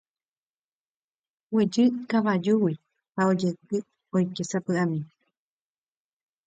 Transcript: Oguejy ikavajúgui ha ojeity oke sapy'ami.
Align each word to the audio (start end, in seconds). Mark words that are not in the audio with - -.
Oguejy 1.49 1.85
ikavajúgui 2.03 2.75
ha 3.15 3.21
ojeity 3.31 3.77
oke 4.17 4.43
sapy'ami. 4.51 4.99